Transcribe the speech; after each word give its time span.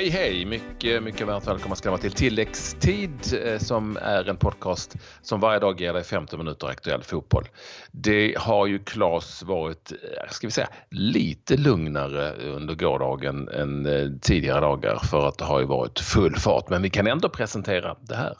Hej 0.00 0.08
hej! 0.08 0.44
Mycket, 0.44 1.02
mycket 1.02 1.26
varmt 1.26 1.46
välkomna 1.46 1.76
ska 1.76 1.90
vara 1.90 2.00
till 2.00 2.12
Tilläggstid 2.12 3.10
eh, 3.44 3.58
som 3.58 3.96
är 4.02 4.28
en 4.28 4.36
podcast 4.36 4.96
som 5.22 5.40
varje 5.40 5.58
dag 5.58 5.80
ger 5.80 5.92
dig 5.92 6.04
15 6.04 6.38
minuter 6.38 6.66
aktuell 6.66 7.02
fotboll. 7.02 7.44
Det 7.92 8.34
har 8.38 8.66
ju 8.66 8.78
Klas 8.78 9.42
varit, 9.42 9.92
eh, 9.92 10.30
ska 10.30 10.46
vi 10.46 10.50
säga, 10.50 10.68
lite 10.90 11.56
lugnare 11.56 12.32
under 12.32 12.74
gårdagen 12.74 13.48
än 13.48 13.86
eh, 13.86 14.08
tidigare 14.20 14.60
dagar 14.60 14.96
för 14.96 15.28
att 15.28 15.38
det 15.38 15.44
har 15.44 15.60
ju 15.60 15.66
varit 15.66 16.00
full 16.00 16.36
fart. 16.36 16.68
Men 16.68 16.82
vi 16.82 16.90
kan 16.90 17.06
ändå 17.06 17.28
presentera 17.28 17.96
det 18.00 18.16
här. 18.16 18.36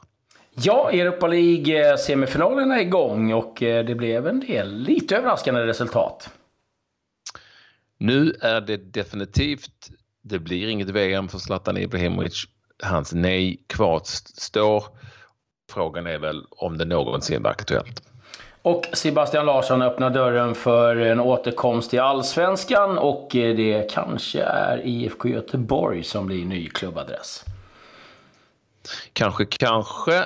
Ja, 0.54 0.90
Europa 0.90 1.26
League-semifinalerna 1.26 2.76
är 2.76 2.80
igång 2.80 3.32
och 3.32 3.56
det 3.58 3.96
blev 3.96 4.26
en 4.26 4.40
del 4.40 4.78
lite 4.78 5.16
överraskande 5.16 5.60
resultat. 5.60 6.30
Nu 7.98 8.34
är 8.40 8.60
det 8.60 8.76
definitivt 8.76 9.90
det 10.22 10.38
blir 10.38 10.68
inget 10.68 10.88
VM 10.88 11.28
för 11.28 11.38
Zlatan 11.38 11.76
Ibrahimovic. 11.76 12.44
Hans 12.82 13.12
nej 13.12 13.64
kvarstår. 13.66 14.84
Frågan 15.70 16.06
är 16.06 16.18
väl 16.18 16.44
om 16.50 16.78
det 16.78 16.84
någonsin 16.84 17.42
var 17.42 17.50
aktuellt. 17.50 18.02
Och 18.62 18.86
Sebastian 18.92 19.46
Larsson 19.46 19.82
öppnar 19.82 20.10
dörren 20.10 20.54
för 20.54 20.96
en 20.96 21.20
återkomst 21.20 21.90
till 21.90 22.00
Allsvenskan 22.00 22.98
och 22.98 23.28
det 23.32 23.90
kanske 23.90 24.42
är 24.42 24.86
IFK 24.86 25.28
Göteborg 25.28 26.04
som 26.04 26.26
blir 26.26 26.44
ny 26.44 26.68
klubbadress. 26.68 27.44
Kanske, 29.12 29.44
kanske. 29.44 30.24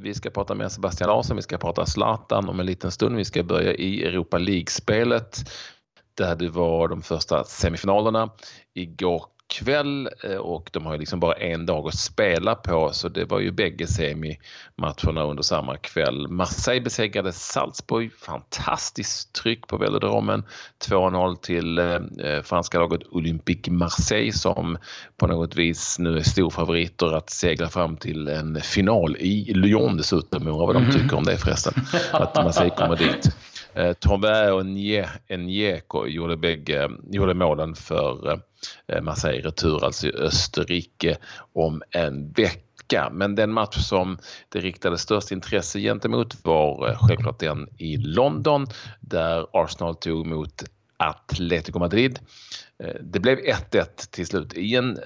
Vi 0.00 0.14
ska 0.14 0.30
prata 0.30 0.54
med 0.54 0.72
Sebastian 0.72 1.10
Larsson, 1.10 1.36
vi 1.36 1.42
ska 1.42 1.58
prata 1.58 1.86
Zlatan 1.86 2.48
om 2.48 2.60
en 2.60 2.66
liten 2.66 2.90
stund. 2.90 3.16
Vi 3.16 3.24
ska 3.24 3.42
börja 3.42 3.74
i 3.74 4.04
Europa 4.04 4.38
League-spelet 4.38 5.50
där 6.18 6.36
det 6.36 6.48
var 6.48 6.88
de 6.88 7.02
första 7.02 7.44
semifinalerna 7.44 8.30
igår 8.74 9.22
kväll 9.48 10.08
eh, 10.24 10.36
och 10.36 10.70
de 10.72 10.86
har 10.86 10.92
ju 10.92 10.98
liksom 10.98 11.20
bara 11.20 11.34
en 11.34 11.66
dag 11.66 11.88
att 11.88 11.98
spela 11.98 12.54
på 12.54 12.90
så 12.92 13.08
det 13.08 13.24
var 13.24 13.40
ju 13.40 13.50
bägge 13.50 13.86
semimatcherna 13.86 15.22
under 15.22 15.42
samma 15.42 15.76
kväll. 15.76 16.28
Marseille 16.28 16.80
besegrade 16.80 17.32
Salzburg, 17.32 18.12
fantastiskt 18.12 19.32
tryck 19.32 19.66
på 19.66 19.76
velodromen. 19.76 20.44
2-0 20.88 21.36
till 21.36 21.78
eh, 21.78 22.42
franska 22.44 22.78
laget 22.78 23.00
Olympique 23.10 23.72
Marseille 23.72 24.32
som 24.32 24.78
på 25.16 25.26
något 25.26 25.56
vis 25.56 25.98
nu 25.98 26.18
är 26.18 26.22
storfavoriter 26.22 27.16
att 27.16 27.30
segla 27.30 27.68
fram 27.68 27.96
till 27.96 28.28
en 28.28 28.60
final 28.60 29.16
i 29.16 29.52
Lyon 29.54 29.96
dessutom. 29.96 30.46
Undrar 30.46 30.66
vad 30.66 30.74
de 30.74 30.82
mhm. 30.82 30.92
tycker 30.92 31.16
om 31.16 31.24
det 31.24 31.36
förresten, 31.36 31.74
att 32.12 32.34
Marseille 32.34 32.74
kommer 32.76 32.96
dit. 32.96 33.36
Eh, 33.78 34.52
och 34.52 34.66
Njeko 35.38 36.06
gjorde, 36.06 36.36
bägge, 36.36 36.88
gjorde 37.10 37.34
målen 37.34 37.74
för 37.74 38.40
eh, 38.86 39.02
Marseille 39.02 39.48
Retur, 39.48 39.84
alltså 39.84 40.06
i 40.06 40.12
Österrike, 40.12 41.16
om 41.52 41.82
en 41.90 42.32
vecka. 42.32 43.10
Men 43.12 43.34
den 43.34 43.52
match 43.52 43.76
som 43.76 44.18
det 44.48 44.58
riktade 44.60 44.98
störst 44.98 45.30
intresse 45.30 45.80
gentemot 45.80 46.44
var 46.44 46.88
eh, 46.88 46.98
självklart 46.98 47.38
den 47.38 47.68
i 47.78 47.96
London 47.96 48.66
där 49.00 49.46
Arsenal 49.52 49.94
tog 49.94 50.26
emot 50.26 50.64
Atletico 50.96 51.78
Madrid. 51.78 52.18
Eh, 52.82 52.94
det 53.00 53.20
blev 53.20 53.38
1-1 53.38 53.84
till 54.10 54.26
slut 54.26 54.54
i 54.54 54.76
en 54.76 54.98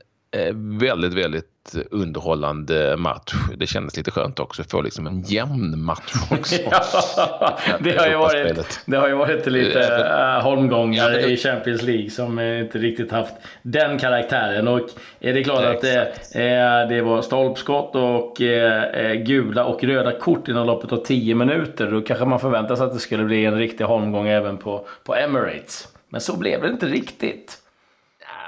väldigt, 0.81 1.15
väldigt 1.15 1.47
underhållande 1.91 2.97
match. 2.97 3.35
Det 3.57 3.67
kändes 3.67 3.97
lite 3.97 4.11
skönt 4.11 4.41
också 4.41 4.63
att 4.63 4.71
få 4.71 4.83
liksom 4.83 5.07
en 5.07 5.23
jämn 5.23 5.85
match 5.85 6.15
också. 6.31 6.63
ja, 6.71 7.59
det, 7.81 7.99
har 7.99 8.07
ju 8.07 8.17
varit, 8.17 8.81
det 8.87 8.97
har 8.97 9.09
ju 9.09 9.15
varit 9.15 9.47
lite 9.47 9.81
äh, 10.07 10.43
holmgångar 10.43 11.11
ja, 11.11 11.21
i 11.21 11.37
Champions 11.37 11.83
League 11.83 12.11
som 12.11 12.41
inte 12.41 12.79
riktigt 12.79 13.13
haft 13.13 13.35
den 13.63 13.99
karaktären. 13.99 14.69
Och 14.69 14.81
är 15.21 15.35
det 15.35 15.45
klart 15.45 15.65
att 15.65 15.81
det, 15.81 16.01
äh, 16.35 16.89
det 16.89 17.03
var 17.03 17.23
stolpskott 17.23 17.95
och 17.95 18.41
äh, 18.41 19.15
gula 19.15 19.65
och 19.65 19.85
röda 19.85 20.19
kort 20.19 20.49
inom 20.49 20.67
loppet 20.67 20.93
av 20.93 20.97
10 20.97 21.35
minuter. 21.35 21.91
Då 21.91 22.01
kanske 22.01 22.25
man 22.25 22.41
förväntar 22.41 22.77
sig 22.77 22.87
att 22.87 22.93
det 22.93 22.99
skulle 22.99 23.25
bli 23.25 23.45
en 23.45 23.59
riktig 23.59 23.85
holmgång 23.85 24.29
även 24.29 24.57
på, 24.57 24.87
på 25.05 25.15
Emirates. 25.15 25.89
Men 26.09 26.21
så 26.21 26.37
blev 26.37 26.63
det 26.63 26.69
inte 26.69 26.87
riktigt. 26.87 27.62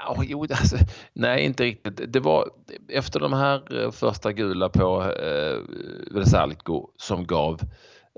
Oh, 0.07 0.23
jo, 0.27 0.41
alltså, 0.41 0.77
nej, 1.13 1.45
inte 1.45 1.63
riktigt. 1.63 2.13
Det 2.13 2.19
var 2.19 2.49
efter 2.89 3.19
de 3.19 3.33
här 3.33 3.83
eh, 3.83 3.91
första 3.91 4.31
gula 4.31 4.69
på 4.69 5.03
eh, 5.03 5.57
Vesalco 6.11 6.89
som 6.97 7.25
gav 7.25 7.61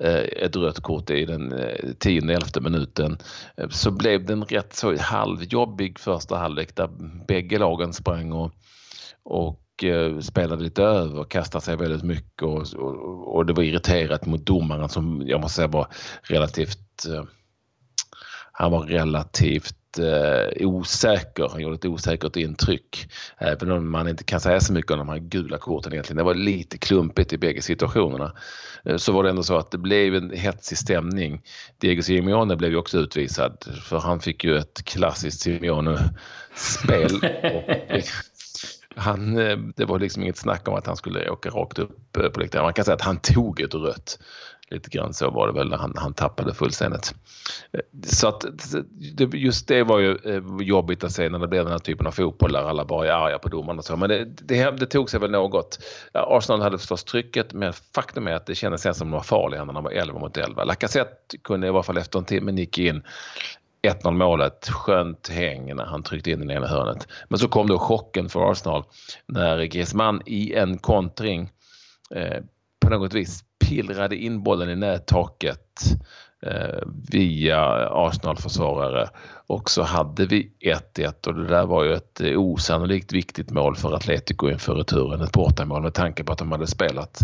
eh, 0.02 0.44
ett 0.44 0.56
rött 0.56 0.80
kort 0.80 1.10
i 1.10 1.26
den 1.26 1.54
eh, 1.54 1.94
tionde, 2.00 2.34
elfte 2.34 2.62
minuten 2.62 3.18
eh, 3.58 3.70
så 3.70 3.92
blev 3.92 4.26
den 4.26 4.44
rätt 4.46 4.74
så 4.74 4.98
halvjobbig 4.98 6.00
första 6.00 6.38
halvlek 6.38 6.76
där 6.76 6.90
bägge 7.28 7.60
lagen 7.60 7.94
sprang 7.94 8.32
och, 8.32 8.52
och 9.24 9.84
eh, 9.84 10.20
spelade 10.20 10.64
lite 10.64 10.84
över 10.84 11.20
och 11.20 11.32
kastade 11.32 11.64
sig 11.64 11.76
väldigt 11.76 12.04
mycket 12.04 12.44
och, 12.44 12.74
och, 12.74 13.36
och 13.36 13.46
det 13.46 13.54
var 13.54 13.64
irriterat 13.64 14.26
mot 14.26 14.46
domaren 14.46 14.90
som 14.90 15.24
jag 15.26 15.42
måste 15.42 15.56
säga 15.56 15.68
var 15.68 15.88
relativt 16.24 17.06
eh, 17.06 17.24
han 18.60 18.72
var 18.72 18.82
relativt 18.82 19.77
eh, 20.00 20.68
osäker. 20.68 21.50
Han 21.52 21.62
gjorde 21.62 21.76
ett 21.76 21.86
osäkert 21.86 22.36
intryck. 22.36 23.10
Även 23.38 23.72
om 23.72 23.92
man 23.92 24.08
inte 24.08 24.24
kan 24.24 24.40
säga 24.40 24.60
så 24.60 24.74
mycket 24.74 24.92
om 24.92 24.98
de 24.98 25.10
här 25.10 25.20
gula 25.20 25.58
korten 25.58 25.94
egentligen. 25.94 26.18
Det 26.18 26.24
var 26.24 26.34
lite 26.34 26.78
klumpigt 26.78 27.34
i 27.34 27.38
bägge 27.38 27.62
situationerna. 27.62 28.34
Eh, 28.86 28.98
så 28.98 29.12
var 29.12 29.24
det 29.24 29.30
ändå 29.30 29.44
så 29.44 29.58
att 29.58 29.72
det 29.72 29.78
blev 29.78 30.16
en 30.16 30.32
hetsig 30.32 30.78
stämning. 30.78 31.42
Diego 31.78 32.02
Simeone 32.02 32.56
blev 32.56 32.72
ju 32.72 32.78
också 32.78 32.98
utvisad 32.98 33.66
för 33.84 34.00
han 34.00 34.20
fick 34.20 34.44
ju 34.44 34.58
ett 34.58 34.84
klassiskt 34.86 35.42
Simeone-spel. 35.42 37.22
han, 38.98 39.38
eh, 39.38 39.58
det 39.58 39.86
var 39.86 40.00
liksom 40.00 40.24
inget 40.24 40.38
snack 40.38 40.68
om 40.68 40.76
att 40.76 40.88
han 40.88 40.98
skulle 40.98 41.30
åka 41.30 41.50
rakt 41.50 41.80
upp 41.80 42.18
eh, 42.18 42.30
på 42.30 42.40
läktaren. 42.40 42.64
Man 42.64 42.74
kan 42.74 42.86
säga 42.86 42.96
att 42.96 43.02
han 43.02 43.20
tog 43.20 43.62
ett 43.62 43.74
rött. 43.74 44.20
Lite 44.70 44.90
grann 44.90 45.14
så 45.14 45.30
var 45.30 45.48
det 45.48 45.54
väl 45.54 45.70
när 45.70 45.78
han, 45.78 45.94
han 45.96 46.14
tappade 46.14 46.54
fullständigt. 46.54 47.16
Eh, 47.74 47.80
så 48.04 48.28
att 48.28 48.46
just 49.34 49.68
det 49.68 49.84
var 49.84 50.00
ju 50.00 50.18
eh, 50.26 50.44
jobbigt 50.62 51.04
att 51.04 51.12
se 51.12 51.30
när 51.30 51.40
det 51.40 51.48
blev 51.48 51.64
den 51.64 51.72
här 51.72 51.80
typen 51.80 52.08
av 52.08 52.12
fotboll 52.12 52.52
där 52.52 52.70
alla 52.70 52.86
bara 52.86 53.08
är 53.08 53.12
arga 53.12 53.40
på 53.40 53.50
domarna 53.50 53.80
och 53.80 53.86
så. 53.86 53.98
Men 53.98 54.10
det, 54.10 54.26
det, 54.26 54.72
det 54.72 54.86
tog 54.86 55.10
sig 55.10 55.20
väl 55.20 55.32
något. 55.32 55.80
Arsenal 56.14 56.62
hade 56.62 56.78
förstås 56.78 57.04
trycket 57.04 57.54
men 57.54 57.74
faktum 57.74 58.28
är 58.28 58.34
att 58.34 58.46
det 58.46 58.56
kändes 58.56 58.82
sen 58.82 58.96
som 58.96 59.08
de 59.08 59.14
var 59.16 59.24
farliga 59.24 59.66
när 59.66 59.74
de 59.74 59.84
var 59.84 59.92
11 59.92 60.20
mot 60.20 60.38
11. 60.38 60.64
Lacazette 60.64 61.38
kunde 61.44 61.68
i 61.68 61.70
varje 61.70 61.84
fall 61.84 61.98
efter 61.98 62.20
en 62.20 62.26
timme 62.26 62.52
nicka 62.52 62.82
in 62.82 63.04
1-0 63.88 64.12
målet, 64.12 64.68
skönt 64.70 65.30
häng 65.30 65.76
när 65.76 65.86
han 65.86 66.04
tryckte 66.04 66.32
in 66.32 66.40
den 66.40 66.52
ena 66.52 66.68
hörnet. 66.68 67.08
Men 67.28 67.40
så 67.40 67.48
kom 67.48 67.68
då 67.68 67.80
chocken 67.80 68.30
för 68.30 68.52
Arsenal 68.52 68.84
när 69.26 69.64
Griezmann 69.64 70.22
i 70.26 70.54
en 70.54 70.78
kontring 70.78 71.52
eh, 72.16 72.44
på 72.80 72.90
något 72.90 73.14
vis 73.14 73.44
pillrade 73.68 74.16
in 74.16 74.44
bollen 74.44 74.70
i 74.70 74.76
nättaket 74.76 75.82
eh, 76.42 76.88
via 77.12 77.90
Arsenal-försvarare 77.90 79.10
och 79.48 79.70
så 79.70 79.84
hade 79.84 80.26
vi 80.26 80.52
1-1 80.96 81.28
och 81.28 81.36
det 81.36 81.48
där 81.48 81.66
var 81.66 81.84
ju 81.84 81.94
ett 81.94 82.22
osannolikt 82.22 83.14
viktigt 83.14 83.52
mål 83.52 83.76
för 83.76 83.94
Atletico 83.94 84.50
inför 84.50 84.76
returen. 84.76 85.22
Ett 85.22 85.32
bortamål 85.32 85.82
med 85.82 85.94
tanke 85.94 86.24
på 86.24 86.34
att 86.34 86.40
de 86.40 86.52
hade 86.52 86.68
spelat 86.68 87.20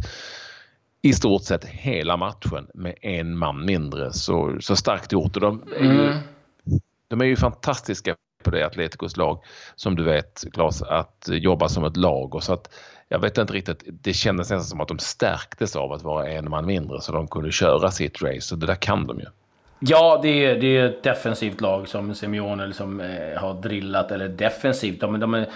i 1.06 1.14
stort 1.14 1.44
sett 1.44 1.66
hela 1.66 2.18
matchen 2.18 2.68
med 2.74 2.96
en 3.02 3.38
man 3.38 3.66
mindre. 3.66 4.14
Så, 4.14 4.58
så 4.60 4.75
starkt 4.75 5.12
gjort. 5.12 5.36
Och 5.36 5.42
de 5.42 5.64
är 5.78 5.84
ju, 5.84 6.06
mm. 6.06 6.18
de 7.08 7.22
är 7.22 7.25
ju 7.25 7.36
fantastiska 7.36 8.16
på 8.44 8.52
det 8.52 8.66
Atleticos 8.66 9.18
lag 9.18 9.44
som 9.76 9.96
du 9.96 10.04
vet 10.04 10.44
Claes 10.54 10.81
att 10.81 11.30
jobba 11.31 11.70
som 11.70 11.84
ett 11.84 11.98
lag 11.98 12.36
och 12.36 12.44
så 12.44 12.54
att 12.54 12.74
jag 13.08 13.20
vet 13.20 13.38
inte 13.38 13.54
riktigt, 13.54 13.84
det 13.86 14.14
kändes 14.14 14.50
nästan 14.50 14.64
som 14.64 14.81
att 14.81 14.88
de 14.88 15.00
stärktes 15.00 15.76
av 15.76 15.92
att 15.92 16.04
vara 16.04 16.28
en 16.28 16.50
man 16.50 16.66
mindre 16.66 17.02
så 17.02 17.12
de 17.12 17.28
kunde 17.28 17.52
köra 17.52 17.92
sitt 17.92 18.22
race 18.22 18.56
och 18.56 18.59
det 18.59 18.68
där 18.68 18.76
kan 18.76 19.08
de 19.08 19.19
ju. 19.19 19.25
Ja, 19.80 20.19
det 20.22 20.45
är, 20.45 20.56
det 20.56 20.78
är 20.78 20.86
ett 20.86 21.04
defensivt 21.04 21.62
lag 21.62 21.88
som 21.88 22.16
Simeone 22.16 22.68
liksom, 22.68 23.00
eh, 23.00 23.42
har 23.42 23.54
drillat. 23.54 24.12
Eller 24.12 24.28
defensivt, 24.28 25.01
de, 25.01 25.19
de 25.19 25.34
är, 25.34 25.48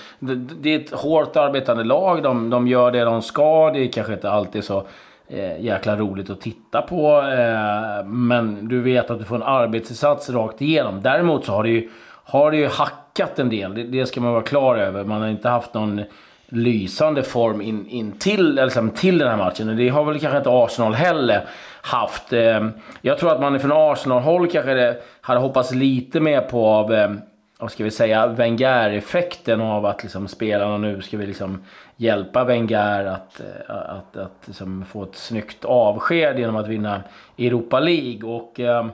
det 0.62 0.76
är 0.76 0.80
ett 0.80 0.92
hårt 0.92 1.36
arbetande 1.36 1.84
lag. 1.84 2.24
De, 2.24 2.50
de 2.50 2.68
gör 2.68 2.92
det 2.92 3.04
de 3.04 3.22
ska. 3.22 3.72
Det 3.72 3.80
är 3.80 3.92
kanske 3.92 4.14
inte 4.14 4.32
alltid 4.32 4.64
så 4.64 4.88
eh, 5.28 5.62
jäkla 5.62 5.96
roligt 5.96 6.30
att 6.30 6.42
titta 6.42 6.82
på. 6.82 7.22
Eh, 7.22 8.06
men 8.06 8.68
du 8.68 8.82
vet 8.82 9.10
att 9.10 9.20
du 9.20 9.26
får 9.26 9.36
en 9.36 9.44
arbetsinsats 9.44 10.30
rakt 10.30 10.62
igenom. 10.62 11.02
Däremot 11.02 11.46
så 11.46 11.52
har 11.52 11.64
det 11.64 11.70
ju, 11.70 11.90
har 12.28 12.52
det 12.52 12.58
ju 12.58 12.68
hackat 12.68 13.40
en 13.40 13.50
del. 13.50 13.74
Det, 13.74 13.84
det 13.84 14.06
ska 14.06 14.22
man 14.22 14.34
vara 14.34 14.44
klar 14.44 14.76
över. 14.76 15.04
Man 15.04 15.22
har 15.22 15.28
inte 15.28 15.50
haft 15.50 15.74
någon 15.74 16.04
lysande 16.50 17.24
form 17.24 17.62
in, 17.62 17.88
in 17.88 18.12
till, 18.12 18.56
liksom, 18.56 18.90
till 18.90 19.18
den 19.18 19.28
här 19.28 19.38
matchen. 19.38 19.70
Och 19.70 19.76
det 19.76 19.90
har 19.90 20.04
väl 20.04 20.20
kanske 20.20 20.38
inte 20.38 20.50
Arsenal 20.50 20.94
heller 20.94 21.46
haft. 21.82 22.34
Eh, 22.34 22.68
jag 23.02 23.18
tror 23.18 23.32
att 23.32 23.42
man 23.42 23.60
från 23.60 23.72
Arsenal-håll 23.74 24.48
kanske 24.52 24.96
hade 25.22 25.40
hoppats 25.40 25.72
lite 25.72 26.20
mer 26.20 26.42
på 26.42 26.68
av, 26.68 26.94
eh, 26.94 27.12
vad 27.60 27.72
ska 27.72 27.84
vi 27.84 27.92
säga, 27.92 28.28
Wenger-effekten 28.28 29.62
av 29.62 29.86
att 29.86 30.04
liksom, 30.04 30.28
spelarna 30.28 30.78
nu 30.78 31.02
ska 31.02 31.18
vi 31.18 31.26
liksom 31.26 31.64
hjälpa 31.96 32.44
Wenger 32.44 33.06
att, 33.06 33.40
eh, 33.40 33.76
att, 33.76 33.90
att, 33.90 34.18
att 34.18 34.44
liksom, 34.46 34.86
få 34.86 35.04
ett 35.04 35.16
snyggt 35.16 35.66
avsked 35.66 36.40
genom 36.40 36.56
att 36.56 36.68
vinna 36.68 37.02
Europa 37.38 37.80
League. 37.80 38.30
Och, 38.30 38.60
ehm, 38.60 38.92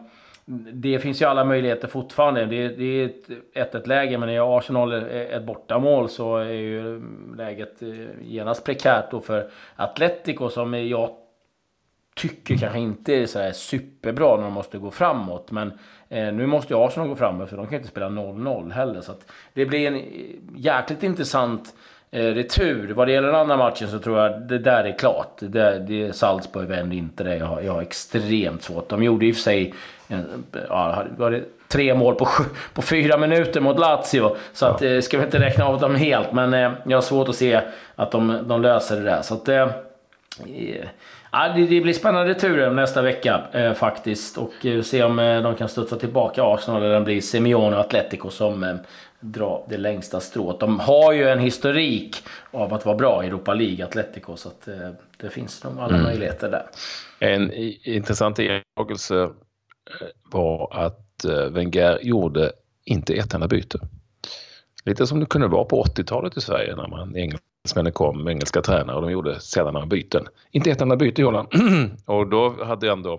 det 0.73 0.99
finns 0.99 1.21
ju 1.21 1.25
alla 1.25 1.45
möjligheter 1.45 1.87
fortfarande. 1.87 2.45
Det, 2.45 2.67
det 2.67 2.83
är 2.83 3.05
ett 3.53 3.73
1-1 3.73 3.87
läge, 3.87 4.17
men 4.17 4.29
är 4.29 4.57
Arsenal 4.57 4.93
ett 4.93 5.43
bortamål 5.43 6.09
så 6.09 6.37
är 6.37 6.51
ju 6.51 7.01
läget 7.37 7.81
eh, 7.81 7.89
genast 8.21 8.65
prekärt 8.65 9.11
då 9.11 9.19
för 9.19 9.49
Atletico 9.75 10.49
som 10.49 10.73
jag 10.73 11.09
tycker 12.15 12.57
kanske 12.57 12.79
inte 12.79 13.13
är 13.13 13.25
så 13.25 13.39
här 13.39 13.51
superbra 13.51 14.35
när 14.35 14.43
de 14.43 14.53
måste 14.53 14.77
gå 14.77 14.91
framåt. 14.91 15.51
Men 15.51 15.71
eh, 16.09 16.33
nu 16.33 16.47
måste 16.47 16.73
ju 16.73 16.79
Arsenal 16.79 17.09
gå 17.09 17.15
framåt 17.15 17.49
för 17.49 17.57
de 17.57 17.67
kan 17.67 17.75
inte 17.75 17.87
spela 17.87 18.09
0-0 18.09 18.71
heller. 18.71 19.01
Så 19.01 19.13
det 19.53 19.65
blir 19.65 19.87
en 19.87 19.95
eh, 19.95 20.01
jäkligt 20.55 21.03
intressant 21.03 21.67
eh, 21.67 21.73
retur. 22.13 22.93
Vad 22.93 23.07
det 23.07 23.11
gäller 23.11 23.27
den 23.27 23.39
andra 23.39 23.57
matchen 23.57 23.87
så 23.87 23.99
tror 23.99 24.19
jag 24.19 24.41
det 24.41 24.57
där 24.57 24.83
är 24.83 24.97
klart. 24.97 25.37
Det, 25.39 25.79
det 25.79 26.13
Salzburg 26.15 26.67
vänder 26.67 26.97
inte 26.97 27.23
det. 27.23 27.37
Jag 27.37 27.45
har, 27.45 27.61
jag 27.61 27.73
har 27.73 27.81
extremt 27.81 28.63
svårt. 28.63 28.89
De 28.89 29.03
gjorde 29.03 29.25
i 29.25 29.31
och 29.31 29.35
för 29.35 29.41
sig 29.41 29.73
ja, 30.69 31.03
var 31.17 31.31
det 31.31 31.43
tre 31.73 31.93
mål 31.93 32.15
på, 32.15 32.27
på 32.73 32.81
fyra 32.81 33.17
minuter 33.17 33.61
mot 33.61 33.79
Lazio. 33.79 34.35
Så 34.53 34.65
att, 34.65 34.81
eh, 34.81 34.99
ska 34.99 35.17
vi 35.17 35.23
inte 35.23 35.39
räkna 35.39 35.65
av 35.65 35.79
dem 35.79 35.95
helt, 35.95 36.31
men 36.31 36.53
eh, 36.53 36.71
jag 36.85 36.97
har 36.97 37.01
svårt 37.01 37.29
att 37.29 37.35
se 37.35 37.61
att 37.95 38.11
de, 38.11 38.37
de 38.47 38.61
löser 38.61 38.95
det 38.95 39.03
där. 39.03 39.21
Så 39.21 39.33
att, 39.33 39.49
eh, 39.49 39.67
Ja, 41.35 41.53
det, 41.55 41.67
det 41.67 41.81
blir 41.81 41.93
spännande 41.93 42.35
turer 42.35 42.71
nästa 42.71 43.01
vecka 43.01 43.43
eh, 43.51 43.73
faktiskt. 43.73 44.37
Och 44.37 44.65
eh, 44.65 44.81
se 44.81 45.03
om 45.03 45.19
eh, 45.19 45.41
de 45.41 45.55
kan 45.55 45.69
studsa 45.69 45.95
tillbaka 45.95 46.43
Arsenal 46.43 46.83
eller 46.83 46.93
det 46.93 47.01
blir 47.01 47.21
Simeone 47.21 47.75
och 47.75 47.81
Atletico 47.81 48.29
som 48.29 48.63
eh, 48.63 48.75
drar 49.19 49.65
det 49.69 49.77
längsta 49.77 50.19
strået. 50.19 50.59
De 50.59 50.79
har 50.79 51.13
ju 51.13 51.29
en 51.29 51.39
historik 51.39 52.23
av 52.51 52.73
att 52.73 52.85
vara 52.85 52.95
bra 52.95 53.23
i 53.23 53.27
Europa 53.27 53.53
League, 53.53 53.85
Atletico. 53.85 54.35
Så 54.35 54.49
att, 54.49 54.67
eh, 54.67 54.89
det 55.17 55.29
finns 55.29 55.63
nog 55.63 55.79
alla 55.79 55.95
mm. 55.95 56.03
möjligheter 56.03 56.51
där. 56.51 56.65
En 57.19 57.51
intressant 57.83 58.39
iakttagelse 58.39 59.23
eh, 59.23 59.29
var 60.31 60.85
att 60.85 60.99
Wenger 61.51 61.99
gjorde 62.01 62.51
inte 62.85 63.13
ett 63.13 63.33
enda 63.33 63.47
byte. 63.47 63.79
Lite 64.85 65.07
som 65.07 65.19
det 65.19 65.25
kunde 65.25 65.47
vara 65.47 65.65
på 65.65 65.83
80-talet 65.83 66.37
i 66.37 66.41
Sverige 66.41 66.75
när 66.75 66.87
man 66.87 67.15
engelsmännen 67.65 67.93
kom, 67.93 68.27
engelska 68.27 68.61
tränare 68.61 68.95
och 68.95 69.01
de 69.01 69.11
gjorde 69.11 69.39
sällan 69.39 69.73
några 69.73 69.85
byten. 69.87 70.27
Inte 70.51 70.71
ett 70.71 70.81
enda 70.81 70.95
byte 70.95 71.21
gjorde 71.21 71.37
han. 71.37 71.47
och 72.05 72.29
då 72.29 72.63
hade 72.63 72.91
ändå 72.91 73.13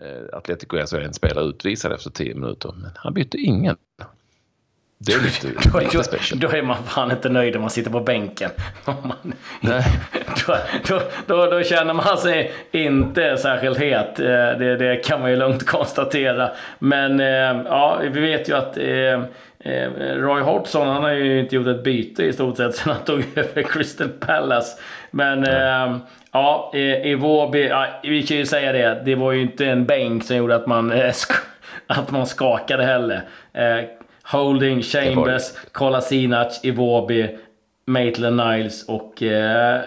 eh, 0.00 0.36
Atletico 0.38 0.76
en 0.76 1.14
spelare 1.14 1.44
utvisad 1.44 1.92
efter 1.92 2.10
10 2.10 2.34
minuter. 2.34 2.74
Men 2.76 2.90
han 2.94 3.14
bytte 3.14 3.38
ingen. 3.38 3.76
Det 5.02 5.12
är 5.12 5.20
lite, 5.20 5.68
då, 5.72 5.78
lite 5.78 6.04
special. 6.04 6.40
Då 6.40 6.48
är 6.48 6.62
man 6.62 6.84
fan 6.84 7.10
inte 7.10 7.28
nöjd 7.28 7.56
om 7.56 7.60
man 7.60 7.70
sitter 7.70 7.90
på 7.90 8.00
bänken. 8.00 8.50
Man, 8.84 9.32
Nej. 9.60 9.84
Då, 10.48 10.56
då, 10.86 11.00
då, 11.26 11.46
då, 11.46 11.62
känner 11.62 11.94
man 11.94 12.18
sig 12.18 12.52
inte 12.72 13.36
särskilt 13.36 13.78
het. 13.78 14.20
Eh, 14.20 14.26
det, 14.26 14.76
det 14.76 14.96
kan 14.96 15.20
man 15.20 15.30
ju 15.30 15.36
lugnt 15.36 15.66
konstatera. 15.66 16.50
Men 16.78 17.20
eh, 17.20 17.62
ja, 17.64 18.00
vi 18.12 18.20
vet 18.20 18.48
ju 18.48 18.56
att 18.56 18.76
eh, 18.76 19.20
Roy 20.16 20.42
Hodgson, 20.42 20.88
han 20.88 21.02
har 21.02 21.10
ju 21.10 21.40
inte 21.40 21.54
gjort 21.54 21.66
ett 21.66 21.84
byte 21.84 22.22
i 22.22 22.32
stort 22.32 22.56
sett 22.56 22.74
sedan 22.74 22.92
han 22.92 23.04
tog 23.04 23.24
över 23.34 23.62
Crystal 23.62 24.08
Palace. 24.08 24.78
Men 25.10 25.42
ja, 25.42 26.00
ja 26.32 26.72
i 27.04 27.14
Vårby, 27.14 27.68
ja, 27.68 27.86
vi 28.02 28.22
kan 28.22 28.36
ju 28.36 28.46
säga 28.46 28.72
det, 28.72 29.02
det 29.04 29.14
var 29.14 29.32
ju 29.32 29.40
inte 29.40 29.66
en 29.66 29.86
bänk 29.86 30.24
som 30.24 30.36
gjorde 30.36 30.56
att 30.56 30.66
man, 30.66 30.92
att 31.86 32.10
man 32.10 32.26
skakade 32.26 32.84
heller. 32.84 33.22
Holding, 34.30 34.82
Chambers, 34.82 35.52
Kolasinac, 35.72 36.60
Iwobi, 36.62 37.38
Maitland 37.86 38.36
Niles 38.36 38.88
och 38.88 39.22
eh, 39.22 39.80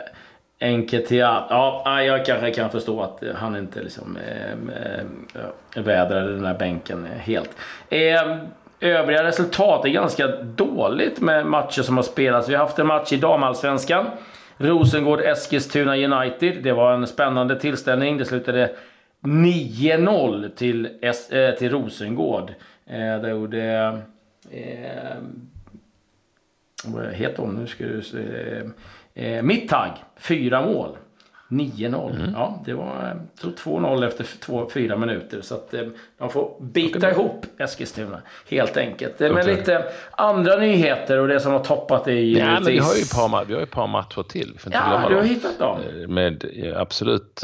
Enketia. 0.59 1.43
Ja, 1.49 2.03
jag 2.03 2.25
kanske 2.25 2.51
kan 2.51 2.69
förstå 2.69 3.01
att 3.01 3.23
han 3.35 3.55
inte 3.55 3.81
liksom 3.81 4.17
eh, 4.17 4.51
eh, 5.75 5.83
vädrade 5.83 6.33
den 6.33 6.45
här 6.45 6.57
bänken 6.57 7.07
helt. 7.17 7.49
Eh, 7.89 8.37
övriga 8.79 9.23
resultat 9.23 9.85
är 9.85 9.89
ganska 9.89 10.27
dåligt 10.41 11.21
med 11.21 11.45
matcher 11.45 11.81
som 11.81 11.95
har 11.95 12.03
spelats. 12.03 12.49
Vi 12.49 12.55
har 12.55 12.65
haft 12.65 12.79
en 12.79 12.87
match 12.87 13.13
i 13.13 13.17
damallsvenskan. 13.17 14.05
Rosengård-Eskilstuna 14.57 15.95
United. 15.95 16.63
Det 16.63 16.71
var 16.71 16.93
en 16.93 17.07
spännande 17.07 17.59
tillställning. 17.59 18.17
Det 18.17 18.25
slutade 18.25 18.69
9-0 19.21 20.49
till, 20.55 20.89
eh, 21.01 21.51
till 21.57 21.69
Rosengård. 21.71 22.49
Eh, 22.87 23.21
där 23.21 23.29
gjorde 23.29 24.01
Eh, 24.51 25.17
vad 26.85 27.13
heter 27.13 27.43
hon? 27.43 27.55
Nu 27.55 27.67
ska 27.67 27.85
du 27.85 28.01
se. 28.01 28.19
Eh, 29.13 29.43
Mittag, 29.43 29.91
fyra 30.17 30.61
mål. 30.61 30.97
9-0. 31.53 32.15
Mm. 32.15 32.31
Ja, 32.33 32.61
det 32.65 32.73
var 32.73 33.21
2-0 33.41 34.07
efter 34.07 34.25
två, 34.39 34.69
fyra 34.73 34.97
minuter. 34.97 35.41
Så 35.41 35.55
att 35.55 35.73
eh, 35.73 35.81
de 36.17 36.29
får 36.29 36.57
bita 36.61 36.97
okay. 36.97 37.11
ihop 37.11 37.45
Eskilstuna. 37.57 38.21
Helt 38.49 38.77
enkelt. 38.77 39.15
Okay. 39.15 39.31
Men 39.31 39.45
lite 39.45 39.85
andra 40.11 40.55
nyheter 40.55 41.19
och 41.19 41.27
det 41.27 41.39
som 41.39 41.51
har 41.51 41.59
toppat 41.59 42.07
givetvis... 42.07 42.37
Ja, 42.37 42.53
men 42.53 42.63
vi 42.65 42.79
har 42.79 42.95
ju 42.95 43.01
ett 43.01 43.13
par, 43.13 43.45
vi 43.45 43.53
har 43.53 43.61
ett 43.61 43.71
par 43.71 43.87
matcher 43.87 44.23
till. 44.23 44.55
För 44.59 44.71
ja, 44.71 45.05
du 45.09 45.15
har 45.15 45.23
hittat 45.23 45.59
dem. 45.59 45.79
Eh, 46.01 46.07
med, 46.07 46.45
absolut, 46.75 47.41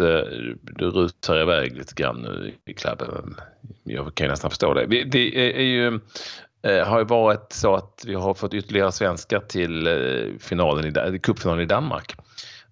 du 0.62 0.90
rusar 0.90 1.42
iväg 1.42 1.78
lite 1.78 1.94
grann 1.94 2.22
nu 2.22 2.54
i 2.66 2.74
klubben. 2.74 3.36
Jag 3.84 4.16
kan 4.16 4.26
ju 4.26 4.32
nästan 4.32 4.50
förstå 4.50 4.74
det. 4.74 4.86
Det 5.06 5.60
är 5.60 5.64
ju 5.64 6.00
eh, 6.62 6.88
har 6.88 7.00
ju 7.00 7.06
varit 7.06 7.54
så 7.54 7.76
att 7.76 8.04
vi 8.08 8.14
har 8.14 8.34
fått 8.34 8.54
ytterligare 8.54 8.92
svenskar 8.92 9.40
till 9.40 9.88
eh, 9.88 10.38
finalen 10.40 11.16
i, 11.16 11.20
cupfinalen 11.20 11.64
i 11.64 11.66
Danmark. 11.66 12.16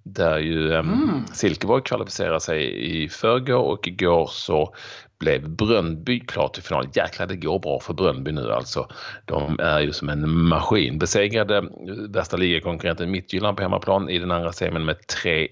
Där 0.04 0.38
ju 0.38 0.74
eh, 0.74 0.80
mm. 0.80 1.26
Silkeborg 1.34 1.84
kvalificerade 1.84 2.40
sig 2.40 2.88
i 3.04 3.10
förrgår 3.10 3.64
och 3.64 3.88
igår 3.88 4.30
så 4.32 4.74
blev 5.20 5.50
Brönnby 5.50 6.20
klart 6.20 6.54
till 6.54 6.64
final. 6.64 6.88
Jäklar, 6.94 7.28
det 7.28 7.36
går 7.36 7.60
bra 7.60 7.80
för 7.80 7.94
Brönnby 7.94 8.32
nu 8.32 8.52
alltså. 8.52 8.88
De 9.26 9.60
är 9.60 9.80
ju 9.80 9.94
som 9.94 10.10
en 10.10 10.30
maskin. 10.30 11.00
Besegrade 11.00 11.64
värsta 12.10 12.38
ligakonkurrenten 12.38 13.12
Midtjylland 13.12 13.58
på 13.58 13.64
hemmaplan 13.64 14.10
i 14.10 14.20
den 14.20 14.32
andra 14.32 14.52
semin 14.52 14.86
med 14.86 14.96
3-1. 15.24 15.48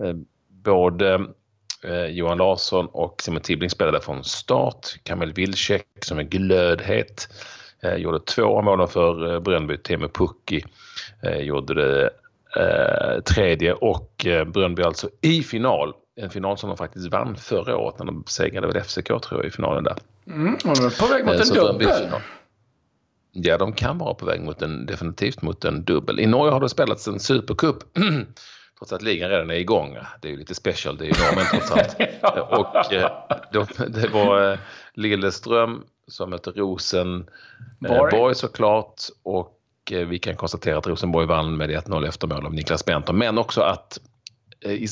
Eh, 0.00 0.14
både 0.64 1.14
Eh, 1.14 1.20
Johan 2.08 2.38
Larsson 2.38 2.86
och 2.86 3.22
Simon 3.22 3.40
Tibbling 3.40 3.70
spelade 3.70 4.00
från 4.00 4.24
start. 4.24 4.86
Kamil 5.02 5.32
Wilczek 5.32 5.86
som 6.00 6.18
är 6.18 6.22
glödhet 6.22 7.28
eh, 7.82 7.94
gjorde 7.94 8.20
två 8.20 8.62
mål 8.62 8.88
för 8.88 9.34
eh, 9.34 9.40
Brönnby. 9.40 9.76
Teemu 9.76 10.08
Pukki 10.08 10.64
gjorde 11.40 11.74
det 11.74 12.10
tredje 13.24 13.72
och 13.72 14.26
Brönnby 14.46 14.82
alltså 14.82 15.08
i 15.20 15.42
final. 15.42 15.94
En 16.16 16.30
final 16.30 16.58
som 16.58 16.68
de 16.68 16.76
faktiskt 16.76 17.12
vann 17.12 17.36
förra 17.36 17.76
året 17.76 17.98
när 17.98 18.06
de 18.06 18.22
besegrade 18.22 18.66
väl 18.66 18.82
FCK 18.82 19.06
tror 19.06 19.24
jag 19.30 19.44
i 19.44 19.50
finalen 19.50 19.84
där. 19.84 19.96
Mm, 20.26 20.56
de 20.62 20.70
är 20.70 21.00
på 21.00 21.06
väg 21.06 21.24
mot 21.24 21.34
en 21.34 21.54
dubbel. 21.54 22.10
Ja, 23.32 23.58
de 23.58 23.72
kan 23.72 23.98
vara 23.98 24.14
på 24.14 24.26
väg 24.26 24.40
mot 24.40 24.62
en, 24.62 24.86
definitivt 24.86 25.42
mot 25.42 25.64
en 25.64 25.84
dubbel. 25.84 26.20
I 26.20 26.26
Norge 26.26 26.52
har 26.52 26.60
det 26.60 26.68
spelats 26.68 27.08
en 27.08 27.20
supercup 27.20 27.76
trots 28.78 28.92
att 28.92 29.02
ligan 29.02 29.30
redan 29.30 29.50
är 29.50 29.54
igång. 29.54 29.96
Det 30.20 30.28
är 30.28 30.32
ju 30.32 30.38
lite 30.38 30.54
special, 30.54 30.96
det 30.96 31.04
är 31.04 31.06
ju 31.06 31.24
normen 31.24 31.44
trots 31.50 31.70
allt. 31.70 31.96
och 32.50 32.92
eh, 32.92 33.10
då, 33.52 33.66
det 33.88 34.08
var 34.08 34.52
eh, 34.52 34.58
Lilleström 34.94 35.84
som 36.06 36.30
mötte 36.30 36.50
Rosenborg 36.50 38.30
eh, 38.30 38.32
såklart 38.32 39.02
och 39.22 39.54
vi 39.90 40.18
kan 40.18 40.36
konstatera 40.36 40.78
att 40.78 40.86
Rosenborg 40.86 41.26
vann 41.26 41.56
med 41.56 41.70
1-0 41.70 42.08
eftermål 42.08 42.46
av 42.46 42.54
Niklas 42.54 42.84
Benton 42.84 43.18
men 43.18 43.38
också 43.38 43.60
att 43.60 44.00
eh, 44.64 44.82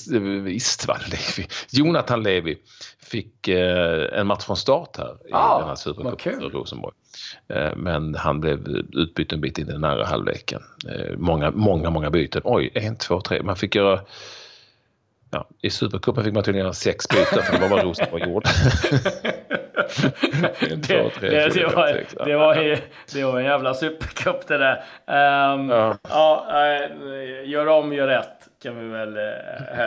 Istvan 0.46 1.00
Levi, 1.10 1.48
Jonathan 1.70 2.22
Levi 2.22 2.58
fick 2.98 3.48
eh, 3.48 4.18
en 4.20 4.26
match 4.26 4.44
från 4.44 4.56
start 4.56 4.96
här 4.96 5.16
i 5.28 5.32
ah, 5.32 5.58
den 5.58 5.68
här 5.68 5.74
Supercupen 5.74 6.40
för 6.40 6.50
Rosenborg. 6.50 6.94
Eh, 7.48 7.76
men 7.76 8.14
han 8.14 8.40
blev 8.40 8.68
utbytt 8.92 9.32
en 9.32 9.40
bit 9.40 9.58
in 9.58 9.68
i 9.68 9.72
den 9.72 9.84
andra 9.84 10.06
halvleken. 10.06 10.62
Eh, 10.88 11.16
många, 11.16 11.50
många, 11.50 11.90
många 11.90 12.10
byten. 12.10 12.42
Oj, 12.44 12.70
en, 12.74 12.96
två, 12.96 13.20
tre. 13.20 13.42
Man 13.42 13.56
fick 13.56 13.74
göra 13.74 14.00
Ja, 15.30 15.48
I 15.62 15.70
Supercupen 15.70 16.24
fick 16.24 16.34
man 16.34 16.44
tydligen 16.44 16.64
göra 16.64 16.74
sex 16.74 17.08
byten 17.08 17.42
för 17.42 17.52
det 17.52 17.60
var 17.60 17.68
vad 17.68 17.84
Rosenborg 17.84 18.22
gjorde. 18.22 18.50
det, 20.60 21.10
det, 21.20 21.54
det, 21.54 21.66
var, 21.74 22.04
det, 22.24 22.36
var, 22.36 22.78
det 23.14 23.24
var 23.24 23.38
en 23.38 23.44
jävla 23.44 23.74
supercup 23.74 24.46
det 24.48 24.58
där. 24.58 24.76
Um, 25.54 25.70
ja. 25.70 25.98
ja, 26.08 26.46
gör 27.44 27.66
om, 27.66 27.92
gör 27.92 28.06
rätt 28.06 28.35
kan 28.66 28.78
vi 28.78 28.88
väl 28.88 29.18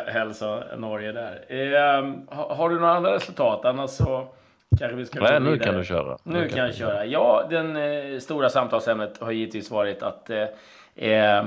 hälsa 0.07 0.63
Norge 0.77 1.12
där. 1.12 2.00
Um, 2.00 2.27
har 2.27 2.69
du 2.69 2.79
några 2.79 2.93
andra 2.93 3.15
resultat? 3.15 3.65
Annars 3.65 3.89
så 3.89 4.27
kanske 4.79 4.95
vi 4.95 5.05
ska 5.05 5.19
Nej, 5.19 5.39
nu 5.39 5.59
kan 5.59 5.77
du 5.77 5.83
köra. 5.83 6.17
Nu, 6.24 6.39
nu 6.39 6.50
kan 6.50 6.65
jag 6.65 6.75
köra. 6.75 7.05
Ja, 7.05 7.48
den 7.50 7.75
eh, 7.75 8.19
stora 8.19 8.50
samtalsämnet 8.50 9.17
har 9.21 9.31
givetvis 9.31 9.71
varit 9.71 10.03
att 10.03 10.29
eh, 10.29 10.43
eh 10.95 11.45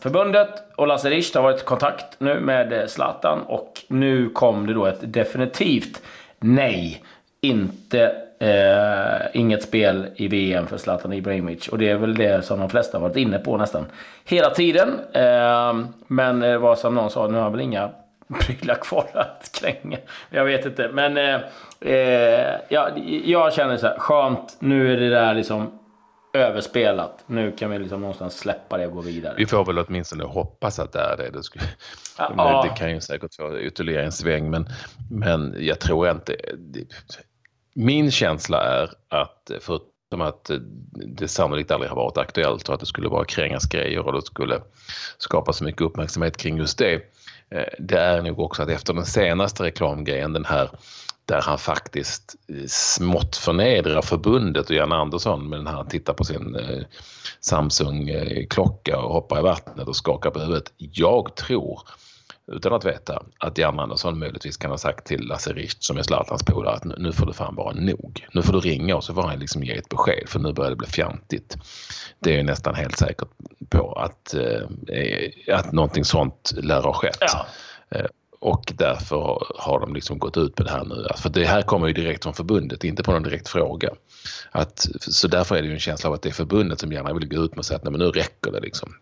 förbundet 0.00 0.48
och 0.76 0.86
Lasse 0.86 1.10
Richt 1.10 1.34
har 1.34 1.42
varit 1.42 1.60
i 1.60 1.64
kontakt 1.64 2.20
nu 2.20 2.40
med 2.40 2.72
eh, 2.72 2.86
Zlatan 2.86 3.42
och 3.42 3.80
nu 3.88 4.28
kom 4.28 4.66
det 4.66 4.74
då 4.74 4.86
ett 4.86 5.12
definitivt 5.12 6.02
nej. 6.38 7.04
Inte 7.40 8.16
Eh, 8.42 9.20
inget 9.32 9.62
spel 9.62 10.06
i 10.16 10.28
VM 10.28 10.66
för 10.66 10.76
Zlatan 10.76 11.12
Ibrahimovic. 11.12 11.68
Och 11.68 11.78
det 11.78 11.88
är 11.88 11.96
väl 11.96 12.14
det 12.14 12.44
som 12.44 12.60
de 12.60 12.70
flesta 12.70 12.98
har 12.98 13.08
varit 13.08 13.16
inne 13.16 13.38
på 13.38 13.56
nästan 13.56 13.86
hela 14.24 14.50
tiden. 14.50 14.88
Eh, 15.12 15.74
men 16.06 16.60
vad 16.60 16.78
som 16.78 16.94
någon 16.94 17.10
sa, 17.10 17.26
nu 17.26 17.34
har 17.34 17.42
han 17.42 17.52
väl 17.52 17.60
inga 17.60 17.90
prylar 18.40 18.74
kvar 18.74 19.10
att 19.14 19.50
kränga. 19.60 19.98
Jag 20.30 20.44
vet 20.44 20.66
inte. 20.66 20.88
Men 20.92 21.16
eh, 21.16 21.40
eh, 21.80 22.54
ja, 22.68 22.88
jag 23.24 23.52
känner 23.52 23.76
så 23.76 23.86
här, 23.86 23.98
skönt. 23.98 24.56
Nu 24.58 24.92
är 24.92 24.96
det 25.00 25.10
där 25.10 25.34
liksom 25.34 25.78
överspelat. 26.34 27.24
Nu 27.26 27.52
kan 27.52 27.70
vi 27.70 27.78
liksom 27.78 28.00
någonstans 28.00 28.38
släppa 28.38 28.78
det 28.78 28.86
och 28.86 28.92
gå 28.92 29.00
vidare. 29.00 29.34
Vi 29.36 29.46
får 29.46 29.64
väl 29.64 29.78
åtminstone 29.78 30.24
hoppas 30.24 30.78
att 30.78 30.92
det 30.92 31.00
är 31.00 31.16
det. 31.16 31.30
Det, 31.30 31.42
skulle, 31.42 31.64
ja. 32.18 32.66
det 32.70 32.78
kan 32.78 32.90
ju 32.90 33.00
säkert 33.00 33.34
få 33.34 33.58
ytterligare 33.58 34.04
en 34.04 34.12
sväng 34.12 34.50
men, 34.50 34.68
men 35.10 35.54
jag 35.58 35.80
tror 35.80 36.10
inte... 36.10 36.36
Det, 36.58 36.86
min 37.74 38.10
känsla 38.10 38.62
är 38.62 38.90
att 39.08 39.50
förutom 39.60 40.20
att 40.20 40.50
det 41.06 41.28
sannolikt 41.28 41.70
aldrig 41.70 41.90
har 41.90 41.96
varit 41.96 42.18
aktuellt 42.18 42.68
och 42.68 42.74
att 42.74 42.80
det 42.80 42.86
skulle 42.86 43.08
bara 43.08 43.24
krängas 43.24 43.64
grejer 43.64 44.06
och 44.06 44.12
det 44.12 44.22
skulle 44.22 44.60
skapa 45.18 45.52
så 45.52 45.64
mycket 45.64 45.82
uppmärksamhet 45.82 46.36
kring 46.36 46.56
just 46.56 46.78
det. 46.78 46.94
Eh, 47.50 47.64
det 47.78 47.98
är 47.98 48.22
nog 48.22 48.40
också 48.40 48.62
att 48.62 48.68
efter 48.68 48.94
den 48.94 49.06
senaste 49.06 49.62
reklamgrejen, 49.64 50.32
den 50.32 50.44
här 50.44 50.70
där 51.26 51.40
han 51.40 51.58
faktiskt 51.58 52.34
smått 52.66 53.36
förnedrar 53.36 54.02
förbundet 54.02 54.70
och 54.70 54.76
Jan 54.76 54.92
Andersson 54.92 55.48
med 55.48 55.58
den 55.58 55.66
här, 55.66 55.74
han 55.74 55.88
tittar 55.88 56.12
på 56.12 56.24
sin 56.24 56.54
eh, 56.56 56.82
Samsung-klocka 57.40 58.98
och 58.98 59.12
hoppar 59.12 59.38
i 59.38 59.42
vattnet 59.42 59.88
och 59.88 59.96
skakar 59.96 60.30
på 60.30 60.40
huvudet. 60.40 60.72
Jag 60.76 61.36
tror, 61.36 61.80
utan 62.46 62.72
att 62.72 62.84
veta, 62.84 63.22
att 63.38 63.58
Jan 63.58 63.80
Andersson 63.80 64.18
möjligtvis 64.18 64.56
kan 64.56 64.70
ha 64.70 64.78
sagt 64.78 65.06
till 65.06 65.20
Lasse 65.20 65.52
Richt 65.52 65.82
som 65.82 65.98
är 65.98 66.02
Zlatans 66.02 66.42
polare 66.42 66.74
att 66.74 66.84
nu 66.84 67.12
får 67.12 67.26
du 67.26 67.32
fan 67.32 67.54
vara 67.54 67.74
nog. 67.74 68.26
Nu 68.32 68.42
får 68.42 68.52
du 68.52 68.60
ringa 68.60 68.96
och 68.96 69.04
så 69.04 69.14
får 69.14 69.22
han 69.22 69.38
liksom 69.38 69.62
ge 69.62 69.76
ett 69.76 69.88
besked 69.88 70.28
för 70.28 70.38
nu 70.38 70.52
börjar 70.52 70.70
det 70.70 70.76
bli 70.76 70.88
fjantigt. 70.88 71.56
Det 72.18 72.38
är 72.38 72.42
nästan 72.42 72.74
helt 72.74 72.98
säkert 72.98 73.28
på 73.68 73.92
att, 73.92 74.34
eh, 74.34 75.56
att 75.56 75.72
någonting 75.72 76.04
sånt 76.04 76.52
lär 76.56 76.82
ha 76.82 76.92
skett. 76.94 77.18
Ja. 77.20 77.46
Eh, 77.90 78.06
och 78.40 78.72
därför 78.78 79.46
har 79.58 79.80
de 79.80 79.94
liksom 79.94 80.18
gått 80.18 80.36
ut 80.36 80.58
med 80.58 80.66
det 80.66 80.70
här 80.70 80.84
nu. 80.84 81.06
För 81.16 81.30
det 81.30 81.44
här 81.44 81.62
kommer 81.62 81.86
ju 81.86 81.92
direkt 81.92 82.22
från 82.22 82.34
förbundet, 82.34 82.84
inte 82.84 83.02
på 83.02 83.12
någon 83.12 83.22
direkt 83.22 83.48
fråga. 83.48 83.90
Att, 84.50 84.86
så 85.00 85.28
därför 85.28 85.56
är 85.56 85.62
det 85.62 85.68
ju 85.68 85.74
en 85.74 85.80
känsla 85.80 86.08
av 86.08 86.14
att 86.14 86.22
det 86.22 86.28
är 86.28 86.32
förbundet 86.32 86.80
som 86.80 86.92
gärna 86.92 87.14
vill 87.14 87.28
gå 87.28 87.44
ut 87.44 87.50
med 87.50 87.58
och 87.58 87.64
säga 87.64 87.76
att 87.76 87.84
nej, 87.84 87.90
men 87.90 88.00
nu 88.00 88.10
räcker 88.10 88.50
det 88.52 88.60
liksom. 88.60 88.94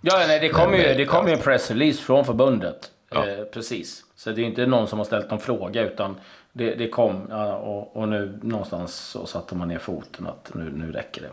Ja, 0.00 0.24
nej, 0.26 0.40
det 0.40 0.48
kommer 0.48 0.78
ju, 0.78 0.94
det 0.94 1.04
kom 1.04 1.26
ju 1.26 1.32
en 1.32 1.40
pressrelease 1.40 2.02
från 2.02 2.24
förbundet. 2.24 2.90
Ja. 3.10 3.28
Eh, 3.28 3.44
precis. 3.44 4.04
Så 4.16 4.30
det 4.30 4.42
är 4.42 4.46
inte 4.46 4.66
någon 4.66 4.88
som 4.88 4.98
har 4.98 5.06
ställt 5.06 5.30
någon 5.30 5.40
fråga 5.40 5.82
utan 5.82 6.16
det, 6.52 6.74
det 6.74 6.88
kom 6.88 7.26
ja, 7.30 7.56
och, 7.56 7.96
och, 7.96 8.08
nu 8.08 8.38
någonstans 8.42 8.94
så 8.94 9.26
satte 9.26 9.54
man 9.54 9.68
ner 9.68 9.78
foten 9.78 10.26
att 10.26 10.50
nu, 10.54 10.70
nu 10.74 10.92
räcker 10.92 11.22
det. 11.22 11.30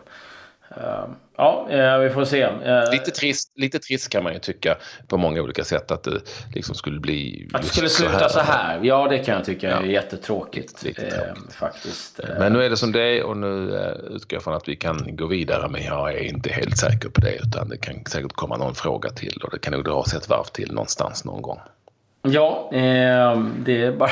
Uh, 0.76 1.08
ja, 1.36 1.68
uh, 1.72 1.98
vi 1.98 2.10
får 2.10 2.24
se. 2.24 2.46
Uh, 2.46 2.90
lite, 2.92 3.10
trist, 3.10 3.52
lite 3.56 3.78
trist 3.78 4.08
kan 4.08 4.24
man 4.24 4.32
ju 4.32 4.38
tycka 4.38 4.76
på 5.06 5.16
många 5.16 5.42
olika 5.42 5.64
sätt 5.64 5.90
att 5.90 6.04
det 6.04 6.20
liksom 6.54 6.74
skulle 6.74 7.00
bli... 7.00 7.48
Att 7.52 7.62
det 7.62 7.68
skulle 7.68 7.88
sluta 7.88 8.28
så 8.28 8.38
här. 8.38 8.46
så 8.46 8.52
här. 8.52 8.80
Ja, 8.82 9.08
det 9.10 9.18
kan 9.18 9.34
jag 9.34 9.44
tycka 9.44 9.70
är 9.70 9.82
jättetråkigt. 9.82 10.82
Lite 10.82 11.34
faktiskt. 11.50 12.20
Men 12.38 12.52
nu 12.52 12.62
är 12.62 12.70
det 12.70 12.76
som 12.76 12.92
det 12.92 13.02
är 13.02 13.22
och 13.22 13.36
nu 13.36 13.70
utgår 14.10 14.36
jag 14.36 14.42
från 14.42 14.54
att 14.54 14.68
vi 14.68 14.76
kan 14.76 15.16
gå 15.16 15.26
vidare. 15.26 15.68
Men 15.68 15.84
jag 15.84 16.14
är 16.14 16.22
inte 16.22 16.50
helt 16.52 16.78
säker 16.78 17.08
på 17.08 17.20
det 17.20 17.34
utan 17.34 17.68
det 17.68 17.76
kan 17.76 18.04
säkert 18.04 18.32
komma 18.32 18.56
någon 18.56 18.74
fråga 18.74 19.10
till 19.10 19.40
och 19.44 19.50
det 19.50 19.58
kan 19.58 19.72
nog 19.72 19.84
dras 19.84 20.14
ett 20.14 20.28
varv 20.28 20.44
till 20.44 20.72
någonstans 20.72 21.24
någon 21.24 21.42
gång. 21.42 21.60
Ja, 22.22 22.68
det 23.64 23.82
är 23.82 23.92
bara 23.92 24.10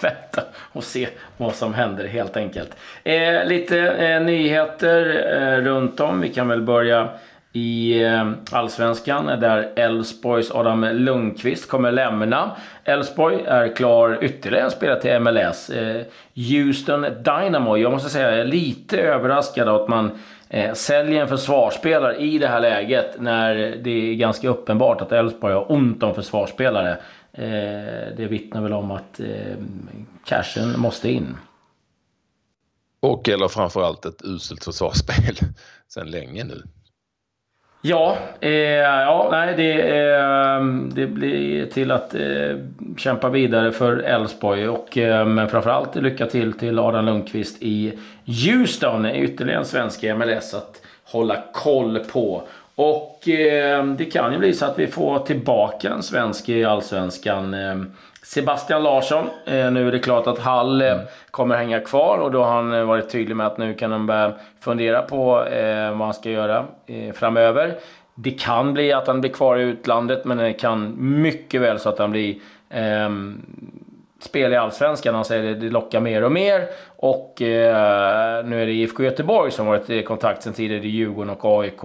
vänta 0.00 0.42
och 0.72 0.84
se 0.84 1.08
vad 1.36 1.54
som 1.54 1.74
händer 1.74 2.06
helt 2.06 2.36
enkelt. 2.36 2.76
Eh, 3.04 3.44
lite 3.44 3.78
eh, 3.80 4.22
nyheter 4.22 5.24
eh, 5.40 5.64
runt 5.64 6.00
om. 6.00 6.20
Vi 6.20 6.28
kan 6.28 6.48
väl 6.48 6.62
börja 6.62 7.08
i 7.52 8.02
eh, 8.04 8.30
Allsvenskan 8.50 9.26
där 9.26 9.68
Elfsborgs 9.76 10.50
Adam 10.50 10.84
Lundqvist 10.84 11.68
kommer 11.68 11.92
lämna. 11.92 12.50
Elfsborg 12.84 13.38
är 13.46 13.76
klar 13.76 14.18
ytterligare 14.20 14.64
en 14.64 14.70
spelare 14.70 15.00
till 15.00 15.20
MLS. 15.20 15.70
Eh, 15.70 16.02
Houston 16.34 17.06
Dynamo. 17.22 17.76
Jag 17.76 17.92
måste 17.92 18.10
säga 18.10 18.30
jag 18.30 18.40
är 18.40 18.44
lite 18.44 19.00
överraskad 19.00 19.68
att 19.68 19.88
man 19.88 20.10
eh, 20.48 20.72
säljer 20.72 21.22
en 21.22 21.28
försvarsspelare 21.28 22.16
i 22.16 22.38
det 22.38 22.48
här 22.48 22.60
läget 22.60 23.14
när 23.18 23.54
det 23.82 24.10
är 24.10 24.14
ganska 24.14 24.48
uppenbart 24.48 25.00
att 25.00 25.12
Elfsborg 25.12 25.54
har 25.54 25.72
ont 25.72 26.02
om 26.02 26.14
försvarsspelare. 26.14 26.96
Eh, 27.34 28.16
det 28.16 28.26
vittnar 28.30 28.62
väl 28.62 28.72
om 28.72 28.90
att 28.90 29.20
eh, 29.20 29.56
cashen 30.24 30.80
måste 30.80 31.10
in. 31.10 31.36
Och 33.00 33.28
eller 33.28 33.48
framförallt 33.48 34.04
ett 34.04 34.24
uselt 34.24 34.64
försvarsspel 34.64 35.36
sedan 35.88 36.10
länge 36.10 36.44
nu. 36.44 36.62
Ja, 37.84 38.16
eh, 38.40 38.50
ja 38.50 39.28
nej, 39.30 39.54
det, 39.56 39.72
eh, 39.72 40.64
det 40.94 41.06
blir 41.06 41.66
till 41.66 41.90
att 41.90 42.14
eh, 42.14 42.56
kämpa 42.96 43.28
vidare 43.28 43.72
för 43.72 43.96
Elfsborg. 43.96 44.68
Och, 44.68 44.98
eh, 44.98 45.26
men 45.26 45.48
framförallt 45.48 45.96
lycka 45.96 46.26
till 46.26 46.52
till 46.52 46.78
Adam 46.78 47.04
Lundqvist 47.04 47.56
i 47.62 47.98
Houston. 48.24 49.06
Ytterligare 49.06 49.58
en 49.58 49.64
svensk 49.64 50.04
i 50.04 50.14
MLS 50.14 50.54
att 50.54 50.82
hålla 51.04 51.42
koll 51.52 51.98
på. 51.98 52.42
Och 52.74 53.28
eh, 53.28 53.84
det 53.84 54.04
kan 54.04 54.32
ju 54.32 54.38
bli 54.38 54.54
så 54.54 54.66
att 54.66 54.78
vi 54.78 54.86
får 54.86 55.18
tillbaka 55.18 55.90
en 55.90 56.02
svensk 56.02 56.48
i 56.48 56.64
Allsvenskan. 56.64 57.54
Eh, 57.54 57.76
Sebastian 58.22 58.82
Larsson. 58.82 59.26
Eh, 59.46 59.70
nu 59.70 59.88
är 59.88 59.92
det 59.92 59.98
klart 59.98 60.26
att 60.26 60.38
Hall 60.38 60.82
eh, 60.82 60.96
kommer 61.30 61.56
hänga 61.56 61.80
kvar 61.80 62.18
och 62.18 62.30
då 62.30 62.44
har 62.44 62.52
han 62.52 62.72
eh, 62.72 62.84
varit 62.84 63.10
tydlig 63.10 63.36
med 63.36 63.46
att 63.46 63.58
nu 63.58 63.74
kan 63.74 63.92
han 63.92 64.06
börja 64.06 64.32
fundera 64.60 65.02
på 65.02 65.44
eh, 65.44 65.90
vad 65.90 66.00
han 66.00 66.14
ska 66.14 66.30
göra 66.30 66.64
eh, 66.86 67.12
framöver. 67.12 67.74
Det 68.14 68.30
kan 68.30 68.74
bli 68.74 68.92
att 68.92 69.06
han 69.06 69.20
blir 69.20 69.30
kvar 69.30 69.56
i 69.56 69.62
utlandet 69.62 70.24
men 70.24 70.38
det 70.38 70.52
kan 70.52 70.94
mycket 70.98 71.60
väl 71.60 71.78
så 71.78 71.88
att 71.88 71.98
han 71.98 72.10
blir 72.10 72.36
eh, 72.70 73.10
spel 74.22 74.52
i 74.52 74.56
Allsvenskan. 74.56 75.14
Han 75.14 75.24
säger 75.24 75.52
att 75.52 75.60
det 75.60 75.70
lockar 75.70 76.00
mer 76.00 76.24
och 76.24 76.32
mer. 76.32 76.66
Och 76.96 77.42
eh, 77.42 78.44
nu 78.44 78.62
är 78.62 78.66
det 78.66 78.72
IFK 78.72 79.02
Göteborg 79.02 79.50
som 79.50 79.66
varit 79.66 79.90
i 79.90 80.02
kontakt 80.02 80.42
sen 80.42 80.52
tidigare, 80.52 80.88
Djurgården 80.88 81.30
och 81.30 81.60
AIK. 81.60 81.84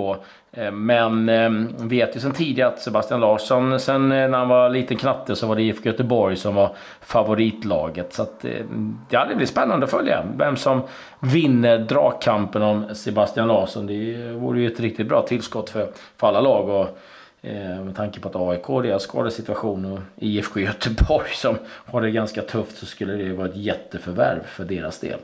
Eh, 0.52 0.72
men 0.72 1.30
eh, 1.30 1.50
vet 1.78 2.16
ju 2.16 2.20
sen 2.20 2.32
tidigare 2.32 2.70
att 2.70 2.80
Sebastian 2.80 3.20
Larsson, 3.20 3.80
sen 3.80 4.12
eh, 4.12 4.30
när 4.30 4.38
han 4.38 4.50
var 4.50 4.70
liten 4.70 4.98
knatte 4.98 5.36
så 5.36 5.48
var 5.48 5.56
det 5.56 5.62
IFK 5.62 5.90
Göteborg 5.90 6.36
som 6.36 6.56
var 6.56 6.72
favoritlaget. 7.02 8.14
Så 8.14 8.22
att, 8.22 8.46
eh, 8.46 8.52
ja, 9.10 9.26
det 9.30 9.36
blir 9.36 9.48
spännande 9.48 9.84
att 9.84 9.92
följa 9.92 10.24
vem 10.38 10.56
som 10.56 10.82
vinner 11.20 11.78
dragkampen 11.78 12.62
om 12.62 12.96
Sebastian 12.96 13.48
Larsson. 13.48 13.88
Det 13.88 14.32
vore 14.32 14.60
ju 14.60 14.68
ett 14.68 14.80
riktigt 14.80 15.08
bra 15.08 15.22
tillskott 15.22 15.70
för, 15.70 15.88
för 16.18 16.28
alla 16.28 16.42
lag. 16.42 16.70
Och, 16.70 16.98
med 17.42 17.96
tanke 17.96 18.20
på 18.20 18.30
att 18.30 18.36
AIK, 18.36 18.84
deras 18.84 19.04
skadesituation 19.04 19.86
och 19.86 20.00
IFK 20.16 20.60
Göteborg 20.60 21.30
som 21.34 21.58
har 21.68 22.02
det 22.02 22.12
ganska 22.12 22.42
tufft 22.42 22.78
så 22.78 22.86
skulle 22.86 23.14
det 23.14 23.34
vara 23.34 23.48
ett 23.48 23.56
jätteförvärv 23.56 24.44
för 24.46 24.66
deras 24.66 25.00
del. 25.00 25.20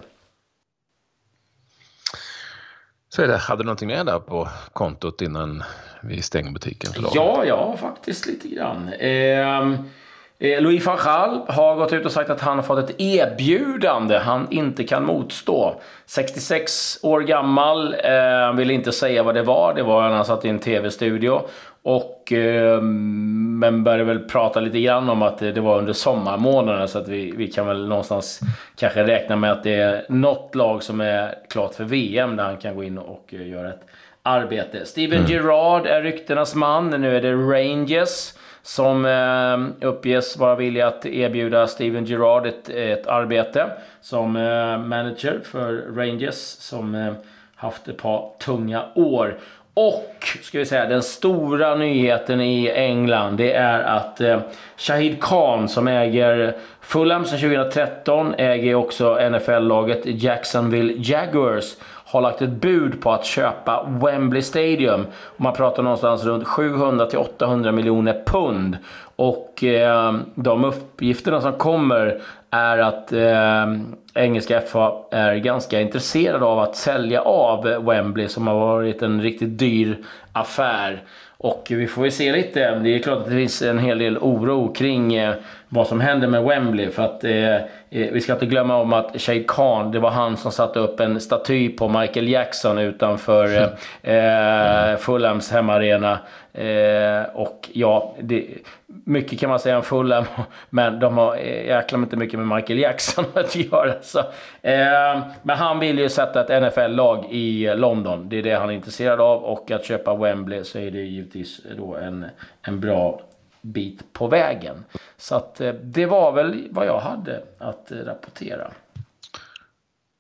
Så 3.10 3.22
är 3.22 3.28
det. 3.28 3.38
Hade 3.38 3.64
du 3.64 3.66
någonting 3.66 3.88
mer 3.88 4.04
där 4.04 4.20
på 4.20 4.48
kontot 4.74 5.22
innan 5.22 5.64
vi 6.02 6.22
stänger 6.22 6.52
butiken? 6.52 6.92
Ja, 7.14 7.44
ja, 7.46 7.78
faktiskt 7.78 8.26
lite 8.26 8.48
grann. 8.48 8.94
Eh, 8.94 10.62
Louis 10.62 10.86
van 10.86 10.98
Gaal 11.04 11.42
har 11.48 11.76
gått 11.76 11.94
ut 11.94 12.06
och 12.06 12.12
sagt 12.12 12.30
att 12.30 12.42
han 12.42 12.58
har 12.58 12.64
fått 12.64 12.90
ett 12.90 13.02
erbjudande 13.02 14.18
han 14.18 14.48
inte 14.50 14.84
kan 14.84 15.06
motstå. 15.06 15.82
66 16.06 17.00
år 17.04 17.22
gammal, 17.22 17.96
eh, 18.04 18.54
vill 18.54 18.72
inte 18.72 18.92
säga 18.92 19.24
vad 19.24 19.36
det 19.36 19.44
var. 19.44 19.74
Det 19.74 19.84
var 19.84 20.10
när 20.10 20.16
han 20.16 20.26
satt 20.26 20.46
i 20.46 20.50
en 20.50 20.60
tv-studio. 20.60 21.42
Och, 21.84 22.32
eh, 22.32 22.82
men 22.82 23.84
började 23.84 24.04
väl 24.04 24.20
prata 24.20 24.60
lite 24.60 24.80
grann 24.80 25.10
om 25.10 25.22
att 25.22 25.38
det 25.38 25.60
var 25.60 25.78
under 25.78 25.94
sommarmånaderna 25.94 26.88
så 26.88 27.00
att 27.00 27.08
vi, 27.08 27.32
vi 27.32 27.48
kan 27.48 27.68
väl 27.68 27.88
någonstans 27.88 28.40
kanske 28.76 29.04
räkna 29.04 29.36
med 29.36 29.52
att 29.52 29.64
det 29.64 29.74
är 29.74 30.06
något 30.10 30.56
lag 30.56 30.84
som 30.84 31.02
är 31.02 31.36
klart 31.50 31.74
för 31.74 31.84
VM 31.84 32.36
där 32.36 32.44
han 32.44 32.58
kan 32.58 32.76
gå 32.76 32.84
in 32.84 32.98
och 32.98 33.34
eh, 33.34 33.48
göra 33.48 33.70
ett 33.70 33.86
arbete. 34.24 34.86
Steven 34.86 35.20
mm. 35.20 35.32
Gerrard 35.32 35.86
är 35.86 36.02
ryktenas 36.02 36.56
man. 36.56 36.90
Nu 36.90 37.18
är 37.18 37.22
det 37.22 37.34
Rangers 37.34 38.34
som 38.62 39.06
eh, 39.06 39.88
uppges 39.88 40.38
vara 40.38 40.56
villiga 40.56 40.88
att 40.88 41.06
erbjuda 41.06 41.68
Steven 41.68 42.06
Gerrard 42.06 42.46
ett, 42.46 42.70
ett 42.70 43.08
arbete 43.08 43.72
som 44.02 44.36
eh, 44.36 44.78
manager 44.78 45.40
för 45.44 45.74
Rangers 45.96 46.36
som 46.60 46.96
eh, 46.96 47.14
haft 47.56 47.88
ett 47.88 47.98
par 47.98 48.32
tunga 48.40 48.86
år. 48.96 49.38
Och, 49.76 50.38
ska 50.42 50.60
vi 50.60 50.66
säga, 50.66 50.86
den 50.86 51.04
stora 51.04 51.76
nyheten 51.76 52.42
i 52.42 52.70
England 52.70 53.38
det 53.38 53.54
är 53.54 53.80
att 53.80 54.22
eh, 54.22 54.40
Shahid 54.78 55.24
Khan 55.24 55.70
som 55.70 55.88
äger 55.88 56.58
Fulham 56.82 57.26
sedan 57.26 57.40
2013 57.40 58.34
äger 58.38 58.76
också 58.76 59.30
NFL-laget 59.30 60.02
Jacksonville 60.04 60.94
Jaguars 60.98 61.76
har 62.14 62.22
lagt 62.22 62.42
ett 62.42 62.50
bud 62.50 63.02
på 63.02 63.12
att 63.12 63.26
köpa 63.26 63.86
Wembley 63.88 64.42
Stadium. 64.42 65.06
Man 65.38 65.54
pratar 65.54 65.84
någonstans 65.84 66.26
runt 66.26 66.48
700 66.48 67.08
800 67.18 67.72
miljoner 67.72 68.24
pund. 68.26 68.78
Och 69.16 69.64
eh, 69.64 70.14
de 70.36 70.64
uppgifterna 70.64 71.42
som 71.42 71.54
kommer 71.54 72.22
är 72.50 72.78
att 72.78 73.14
eh, 73.14 73.66
engelska 74.14 74.62
FA 74.62 74.94
är 75.12 75.36
ganska 75.36 75.82
intresserade 75.82 76.46
av 76.46 76.60
att 76.60 76.76
sälja 76.76 77.22
av 77.22 77.64
Wembley 77.64 78.28
som 78.28 78.48
har 78.48 78.60
varit 78.60 79.02
en 79.02 79.22
riktigt 79.22 79.60
dyr 79.60 79.98
affär. 80.34 81.04
Och 81.38 81.68
vi 81.70 81.88
får 81.88 82.02
väl 82.02 82.12
se 82.12 82.32
lite. 82.32 82.80
Det 82.80 82.96
är 82.96 83.00
klart 83.00 83.18
att 83.18 83.26
det 83.26 83.32
finns 83.32 83.62
en 83.62 83.80
hel 83.80 83.98
del 83.98 84.18
oro 84.18 84.74
kring 84.74 85.16
eh, 85.16 85.36
vad 85.74 85.88
som 85.88 86.02
händer 86.02 86.28
med 86.28 86.44
Wembley. 86.44 86.90
För 86.90 87.04
att 87.04 87.24
eh, 87.24 87.56
eh 87.56 87.64
vi 87.90 88.22
ska 88.22 88.34
inte 88.34 88.46
glömma 88.46 88.78
om 88.78 88.94
att 88.94 89.22
Shade 89.22 89.44
Khan, 89.48 89.92
det 89.92 90.00
var 90.00 90.10
han 90.10 90.38
som 90.38 90.52
satte 90.52 90.80
upp 90.80 91.00
en 91.00 91.22
staty 91.22 91.70
på 91.70 91.88
Michael 91.88 92.30
Jackson 92.30 92.78
utanför 92.78 93.72
eh, 94.04 94.14
eh 94.14 94.98
Fulhams 94.98 95.52
hemmaarena. 95.52 96.20
Eh, 96.54 97.24
och 97.34 97.70
ja, 97.74 98.16
det, 98.20 98.46
mycket 98.88 99.40
kan 99.40 99.50
man 99.50 99.60
säga 99.60 99.78
om 99.78 99.84
Fulham, 99.84 100.24
men 100.70 101.00
de 101.00 101.18
har 101.18 101.36
eh, 101.36 101.66
jäkla 101.66 101.98
inte 101.98 102.18
mycket 102.18 102.40
med 102.40 102.58
Michael 102.58 102.80
Jackson 102.80 103.26
att 103.34 103.56
göra. 103.56 103.94
Så, 104.02 104.20
eh, 104.62 105.22
men 105.42 105.58
han 105.58 105.80
vill 105.80 106.00
ju 106.00 106.10
sätta 106.10 106.42
ett 106.42 106.64
NFL-lag 106.64 107.26
i 107.30 107.76
London. 107.76 108.30
Det 108.30 108.40
är 108.40 108.44
det 108.44 108.54
han 108.54 108.70
är 108.70 108.74
intresserad 108.74 109.22
av. 109.22 109.44
Och 109.44 109.72
att 109.72 109.86
köpa 109.86 110.16
Wembley 110.16 110.64
så 110.64 110.80
är 110.80 110.92
det 110.92 111.02
givetvis 111.02 111.62
då 111.78 111.96
en, 111.96 112.26
en 112.62 112.80
bra 112.80 113.22
bit 113.64 114.14
på 114.14 114.28
vägen. 114.28 114.86
Så 115.18 115.36
att 115.36 115.62
eh, 115.62 115.74
det 115.74 116.06
var 116.06 116.32
väl 116.32 116.68
vad 116.72 116.88
jag 116.88 117.00
hade 117.00 117.44
att 117.58 117.92
eh, 117.92 117.98
rapportera. 117.98 118.72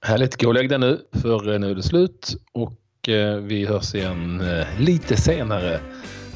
Härligt. 0.05 0.41
Gå 0.41 0.47
och 0.47 0.53
lägg 0.53 0.69
dig 0.69 0.79
nu, 0.79 0.99
för 1.21 1.59
nu 1.59 1.71
är 1.71 1.75
det 1.75 1.83
slut. 1.83 2.35
Och 2.51 2.73
vi 3.41 3.65
hörs 3.65 3.95
igen 3.95 4.43
lite 4.79 5.17
senare 5.17 5.79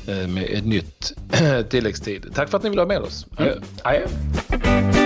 med 0.06 0.44
ett 0.50 0.66
nytt 0.66 1.14
tilläggstid. 1.70 2.32
Tack 2.34 2.50
för 2.50 2.58
att 2.58 2.64
ni 2.64 2.70
vill 2.70 2.80
ha 2.80 2.86
med 2.86 3.00
oss. 3.00 3.26
Mm. 3.40 3.62
Adjö. 3.84 4.97